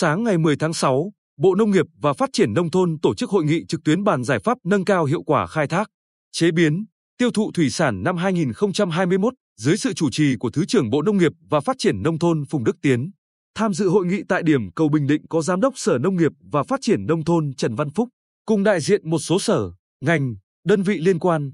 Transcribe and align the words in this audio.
Sáng 0.00 0.24
ngày 0.24 0.38
10 0.38 0.56
tháng 0.56 0.72
6, 0.72 1.12
Bộ 1.38 1.54
Nông 1.54 1.70
nghiệp 1.70 1.86
và 2.00 2.12
Phát 2.12 2.30
triển 2.32 2.54
Nông 2.54 2.70
thôn 2.70 2.98
tổ 3.02 3.14
chức 3.14 3.30
hội 3.30 3.44
nghị 3.44 3.64
trực 3.66 3.84
tuyến 3.84 4.04
bàn 4.04 4.24
giải 4.24 4.38
pháp 4.38 4.58
nâng 4.64 4.84
cao 4.84 5.04
hiệu 5.04 5.22
quả 5.22 5.46
khai 5.46 5.66
thác, 5.66 5.90
chế 6.32 6.50
biến, 6.50 6.84
tiêu 7.18 7.30
thụ 7.30 7.50
thủy 7.54 7.70
sản 7.70 8.02
năm 8.02 8.16
2021 8.16 9.34
dưới 9.56 9.76
sự 9.76 9.92
chủ 9.92 10.10
trì 10.10 10.36
của 10.40 10.50
Thứ 10.50 10.64
trưởng 10.64 10.90
Bộ 10.90 11.02
Nông 11.02 11.16
nghiệp 11.16 11.32
và 11.50 11.60
Phát 11.60 11.76
triển 11.78 12.02
Nông 12.02 12.18
thôn 12.18 12.44
Phùng 12.50 12.64
Đức 12.64 12.76
Tiến. 12.82 13.10
Tham 13.54 13.74
dự 13.74 13.88
hội 13.88 14.06
nghị 14.06 14.22
tại 14.28 14.42
điểm 14.42 14.72
cầu 14.72 14.88
Bình 14.88 15.06
Định 15.06 15.22
có 15.28 15.42
Giám 15.42 15.60
đốc 15.60 15.72
Sở 15.76 15.98
Nông 15.98 16.16
nghiệp 16.16 16.32
và 16.52 16.62
Phát 16.62 16.80
triển 16.82 17.06
Nông 17.06 17.24
thôn 17.24 17.54
Trần 17.56 17.74
Văn 17.74 17.90
Phúc, 17.90 18.08
cùng 18.46 18.64
đại 18.64 18.80
diện 18.80 19.10
một 19.10 19.18
số 19.18 19.38
sở, 19.38 19.70
ngành, 20.04 20.34
đơn 20.64 20.82
vị 20.82 20.98
liên 20.98 21.18
quan. 21.18 21.52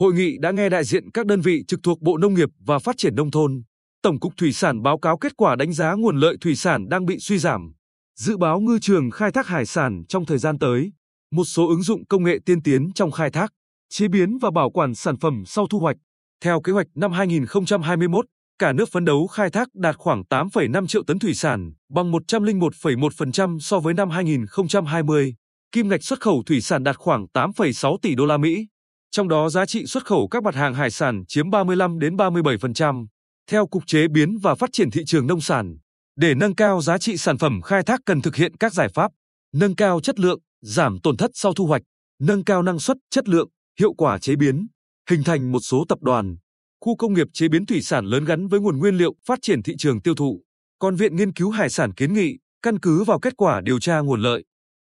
Hội 0.00 0.14
nghị 0.14 0.38
đã 0.38 0.50
nghe 0.50 0.68
đại 0.68 0.84
diện 0.84 1.10
các 1.10 1.26
đơn 1.26 1.40
vị 1.40 1.64
trực 1.68 1.80
thuộc 1.82 2.00
Bộ 2.00 2.18
Nông 2.18 2.34
nghiệp 2.34 2.48
và 2.58 2.78
Phát 2.78 2.96
triển 2.98 3.16
Nông 3.16 3.30
thôn, 3.30 3.62
Tổng 4.02 4.20
cục 4.20 4.36
Thủy 4.36 4.52
sản 4.52 4.82
báo 4.82 4.98
cáo 4.98 5.18
kết 5.18 5.36
quả 5.36 5.56
đánh 5.56 5.72
giá 5.72 5.92
nguồn 5.92 6.16
lợi 6.16 6.36
thủy 6.40 6.56
sản 6.56 6.88
đang 6.88 7.06
bị 7.06 7.18
suy 7.18 7.38
giảm, 7.38 7.72
dự 8.18 8.36
báo 8.36 8.60
ngư 8.60 8.78
trường 8.78 9.10
khai 9.10 9.32
thác 9.32 9.46
hải 9.46 9.66
sản 9.66 10.02
trong 10.08 10.26
thời 10.26 10.38
gian 10.38 10.58
tới, 10.58 10.92
một 11.32 11.44
số 11.44 11.68
ứng 11.68 11.82
dụng 11.82 12.06
công 12.06 12.24
nghệ 12.24 12.38
tiên 12.46 12.62
tiến 12.62 12.92
trong 12.92 13.10
khai 13.10 13.30
thác, 13.30 13.52
chế 13.88 14.08
biến 14.08 14.38
và 14.38 14.50
bảo 14.50 14.70
quản 14.70 14.94
sản 14.94 15.16
phẩm 15.16 15.42
sau 15.46 15.66
thu 15.66 15.78
hoạch. 15.78 15.96
Theo 16.44 16.60
kế 16.60 16.72
hoạch 16.72 16.86
năm 16.94 17.12
2021, 17.12 18.26
cả 18.58 18.72
nước 18.72 18.88
phấn 18.92 19.04
đấu 19.04 19.26
khai 19.26 19.50
thác 19.50 19.68
đạt 19.74 19.96
khoảng 19.96 20.22
8,5 20.30 20.86
triệu 20.86 21.02
tấn 21.02 21.18
thủy 21.18 21.34
sản, 21.34 21.72
bằng 21.88 22.12
101,1% 22.12 23.58
so 23.58 23.80
với 23.80 23.94
năm 23.94 24.10
2020. 24.10 25.34
Kim 25.72 25.88
ngạch 25.88 26.04
xuất 26.04 26.20
khẩu 26.20 26.42
thủy 26.46 26.60
sản 26.60 26.84
đạt 26.84 26.96
khoảng 26.96 27.26
8,6 27.34 27.96
tỷ 28.02 28.14
đô 28.14 28.26
la 28.26 28.36
Mỹ. 28.36 28.66
Trong 29.10 29.28
đó 29.28 29.48
giá 29.48 29.66
trị 29.66 29.86
xuất 29.86 30.04
khẩu 30.04 30.28
các 30.28 30.42
mặt 30.42 30.54
hàng 30.54 30.74
hải 30.74 30.90
sản 30.90 31.22
chiếm 31.28 31.50
35 31.50 31.98
đến 31.98 32.16
37%. 32.16 33.06
Theo 33.50 33.66
Cục 33.66 33.86
Chế 33.86 34.08
biến 34.08 34.38
và 34.42 34.54
Phát 34.54 34.70
triển 34.72 34.90
thị 34.90 35.02
trường 35.06 35.26
nông 35.26 35.40
sản, 35.40 35.76
để 36.18 36.34
nâng 36.34 36.54
cao 36.54 36.80
giá 36.80 36.98
trị 36.98 37.16
sản 37.16 37.38
phẩm 37.38 37.62
khai 37.62 37.82
thác 37.82 38.00
cần 38.06 38.20
thực 38.20 38.36
hiện 38.36 38.56
các 38.56 38.72
giải 38.72 38.88
pháp, 38.88 39.12
nâng 39.54 39.76
cao 39.76 40.00
chất 40.00 40.20
lượng, 40.20 40.40
giảm 40.62 40.98
tổn 41.02 41.16
thất 41.16 41.30
sau 41.34 41.54
thu 41.54 41.66
hoạch, 41.66 41.82
nâng 42.20 42.44
cao 42.44 42.62
năng 42.62 42.78
suất, 42.78 42.96
chất 43.10 43.28
lượng, 43.28 43.48
hiệu 43.80 43.94
quả 43.94 44.18
chế 44.18 44.36
biến, 44.36 44.66
hình 45.10 45.24
thành 45.24 45.52
một 45.52 45.60
số 45.60 45.84
tập 45.88 45.98
đoàn, 46.02 46.36
khu 46.80 46.96
công 46.96 47.14
nghiệp 47.14 47.26
chế 47.32 47.48
biến 47.48 47.66
thủy 47.66 47.82
sản 47.82 48.04
lớn 48.04 48.24
gắn 48.24 48.48
với 48.48 48.60
nguồn 48.60 48.78
nguyên 48.78 48.94
liệu 48.94 49.14
phát 49.26 49.38
triển 49.42 49.62
thị 49.62 49.74
trường 49.78 50.02
tiêu 50.02 50.14
thụ. 50.14 50.42
Còn 50.78 50.96
Viện 50.96 51.16
Nghiên 51.16 51.32
cứu 51.32 51.50
Hải 51.50 51.70
sản 51.70 51.94
kiến 51.94 52.14
nghị, 52.14 52.38
căn 52.62 52.78
cứ 52.78 53.04
vào 53.04 53.20
kết 53.20 53.36
quả 53.36 53.60
điều 53.60 53.80
tra 53.80 54.00
nguồn 54.00 54.20
lợi, 54.20 54.44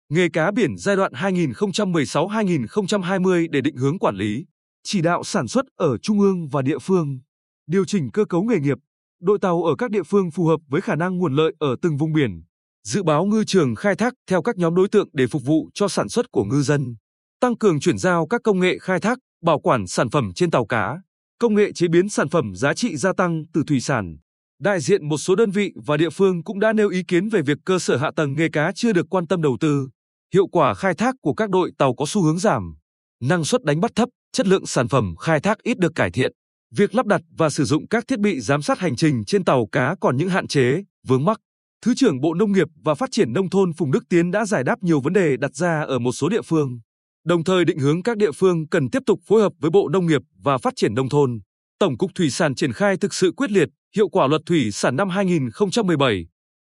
nghề 0.09 0.29
cá 0.29 0.51
biển 0.51 0.77
giai 0.77 0.95
đoạn 0.95 1.13
2016-2020 1.13 3.47
để 3.51 3.61
định 3.61 3.75
hướng 3.75 3.99
quản 3.99 4.15
lý, 4.15 4.45
chỉ 4.83 5.01
đạo 5.01 5.23
sản 5.23 5.47
xuất 5.47 5.65
ở 5.75 5.97
trung 5.97 6.19
ương 6.19 6.47
và 6.47 6.61
địa 6.61 6.79
phương, 6.79 7.19
điều 7.67 7.85
chỉnh 7.85 8.11
cơ 8.11 8.25
cấu 8.25 8.43
nghề 8.43 8.59
nghiệp, 8.59 8.77
đội 9.23 9.39
tàu 9.41 9.63
ở 9.63 9.75
các 9.75 9.91
địa 9.91 10.03
phương 10.03 10.31
phù 10.31 10.45
hợp 10.45 10.59
với 10.67 10.81
khả 10.81 10.95
năng 10.95 11.17
nguồn 11.17 11.35
lợi 11.35 11.53
ở 11.59 11.75
từng 11.81 11.97
vùng 11.97 12.13
biển, 12.13 12.43
dự 12.87 13.03
báo 13.03 13.25
ngư 13.25 13.43
trường 13.43 13.75
khai 13.75 13.95
thác 13.95 14.13
theo 14.29 14.41
các 14.41 14.57
nhóm 14.57 14.75
đối 14.75 14.89
tượng 14.89 15.09
để 15.13 15.27
phục 15.27 15.43
vụ 15.45 15.69
cho 15.73 15.87
sản 15.87 16.09
xuất 16.09 16.31
của 16.31 16.43
ngư 16.43 16.61
dân, 16.61 16.95
tăng 17.39 17.57
cường 17.57 17.79
chuyển 17.79 17.97
giao 17.97 18.27
các 18.27 18.41
công 18.43 18.59
nghệ 18.59 18.77
khai 18.81 18.99
thác, 18.99 19.17
bảo 19.43 19.59
quản 19.59 19.87
sản 19.87 20.09
phẩm 20.09 20.31
trên 20.35 20.51
tàu 20.51 20.65
cá, 20.65 21.01
công 21.39 21.55
nghệ 21.55 21.71
chế 21.71 21.87
biến 21.87 22.09
sản 22.09 22.29
phẩm 22.29 22.55
giá 22.55 22.73
trị 22.73 22.97
gia 22.97 23.13
tăng 23.13 23.43
từ 23.53 23.63
thủy 23.67 23.79
sản. 23.79 24.17
Đại 24.59 24.79
diện 24.79 25.09
một 25.09 25.17
số 25.17 25.35
đơn 25.35 25.51
vị 25.51 25.71
và 25.85 25.97
địa 25.97 26.09
phương 26.09 26.43
cũng 26.43 26.59
đã 26.59 26.73
nêu 26.73 26.89
ý 26.89 27.03
kiến 27.07 27.29
về 27.29 27.41
việc 27.41 27.57
cơ 27.65 27.79
sở 27.79 27.97
hạ 27.97 28.11
tầng 28.15 28.33
nghề 28.33 28.49
cá 28.49 28.71
chưa 28.75 28.93
được 28.93 29.05
quan 29.09 29.27
tâm 29.27 29.41
đầu 29.41 29.57
tư, 29.59 29.89
hiệu 30.33 30.47
quả 30.47 30.73
khai 30.73 30.93
thác 30.93 31.15
của 31.21 31.33
các 31.33 31.49
đội 31.49 31.71
tàu 31.77 31.95
có 31.95 32.05
xu 32.07 32.21
hướng 32.21 32.39
giảm, 32.39 32.75
năng 33.21 33.43
suất 33.43 33.63
đánh 33.63 33.79
bắt 33.79 33.91
thấp, 33.95 34.09
chất 34.31 34.47
lượng 34.47 34.65
sản 34.65 34.87
phẩm 34.87 35.15
khai 35.15 35.39
thác 35.39 35.63
ít 35.63 35.79
được 35.79 35.91
cải 35.95 36.11
thiện. 36.11 36.31
Việc 36.75 36.95
lắp 36.95 37.05
đặt 37.05 37.21
và 37.37 37.49
sử 37.49 37.63
dụng 37.63 37.87
các 37.87 38.07
thiết 38.07 38.19
bị 38.19 38.39
giám 38.39 38.61
sát 38.61 38.79
hành 38.79 38.95
trình 38.95 39.25
trên 39.25 39.45
tàu 39.45 39.67
cá 39.71 39.95
còn 40.01 40.17
những 40.17 40.29
hạn 40.29 40.47
chế, 40.47 40.83
vướng 41.07 41.25
mắc. 41.25 41.39
Thứ 41.85 41.93
trưởng 41.95 42.21
Bộ 42.21 42.33
Nông 42.33 42.51
nghiệp 42.51 42.67
và 42.83 42.95
Phát 42.95 43.09
triển 43.11 43.33
Nông 43.33 43.49
thôn 43.49 43.73
Phùng 43.73 43.91
Đức 43.91 44.03
Tiến 44.09 44.31
đã 44.31 44.45
giải 44.45 44.63
đáp 44.63 44.75
nhiều 44.81 45.01
vấn 45.01 45.13
đề 45.13 45.37
đặt 45.37 45.55
ra 45.55 45.81
ở 45.81 45.99
một 45.99 46.11
số 46.11 46.29
địa 46.29 46.41
phương, 46.41 46.79
đồng 47.25 47.43
thời 47.43 47.65
định 47.65 47.79
hướng 47.79 48.03
các 48.03 48.17
địa 48.17 48.31
phương 48.31 48.67
cần 48.67 48.89
tiếp 48.89 48.99
tục 49.05 49.19
phối 49.27 49.41
hợp 49.41 49.53
với 49.59 49.71
Bộ 49.71 49.89
Nông 49.89 50.05
nghiệp 50.05 50.21
và 50.43 50.57
Phát 50.57 50.73
triển 50.75 50.93
Nông 50.93 51.09
thôn. 51.09 51.39
Tổng 51.79 51.97
cục 51.97 52.11
Thủy 52.15 52.29
sản 52.29 52.55
triển 52.55 52.73
khai 52.73 52.97
thực 52.97 53.13
sự 53.13 53.31
quyết 53.37 53.51
liệt, 53.51 53.69
hiệu 53.95 54.09
quả 54.09 54.27
luật 54.27 54.41
thủy 54.45 54.71
sản 54.71 54.95
năm 54.95 55.09
2017, 55.09 56.25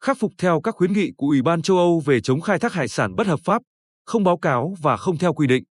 khắc 0.04 0.18
phục 0.20 0.32
theo 0.38 0.62
các 0.62 0.76
khuyến 0.76 0.94
nghị 0.94 1.12
của 1.18 1.28
Ủy 1.28 1.42
ban 1.42 1.62
châu 1.62 1.78
Âu 1.78 2.02
về 2.06 2.22
chống 2.22 2.42
khai 2.42 2.60
thác 2.60 2.74
hải 2.74 2.88
sản 2.88 3.16
bất 3.16 3.28
hợp 3.28 3.40
pháp, 3.44 3.62
không 4.06 4.24
báo 4.24 4.38
cáo 4.38 4.76
và 4.82 4.98
không 4.98 5.18
theo 5.18 5.34
quy 5.34 5.48
định. 5.48 5.64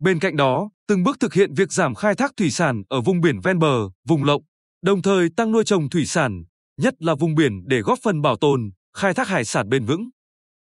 Bên 0.00 0.18
cạnh 0.18 0.36
đó, 0.36 0.70
từng 0.88 1.02
bước 1.02 1.20
thực 1.20 1.34
hiện 1.34 1.54
việc 1.54 1.72
giảm 1.72 1.94
khai 1.94 2.14
thác 2.14 2.32
thủy 2.36 2.50
sản 2.50 2.82
ở 2.88 3.00
vùng 3.00 3.20
biển 3.20 3.40
ven 3.40 3.58
bờ, 3.58 3.88
vùng 4.08 4.24
lộng, 4.24 4.42
đồng 4.82 5.02
thời 5.02 5.28
tăng 5.36 5.52
nuôi 5.52 5.64
trồng 5.64 5.90
thủy 5.90 6.06
sản, 6.06 6.44
nhất 6.80 6.94
là 6.98 7.14
vùng 7.14 7.34
biển 7.34 7.52
để 7.66 7.80
góp 7.80 7.98
phần 8.02 8.22
bảo 8.22 8.36
tồn, 8.36 8.70
khai 8.96 9.14
thác 9.14 9.28
hải 9.28 9.44
sản 9.44 9.68
bền 9.68 9.84
vững. 9.84 10.08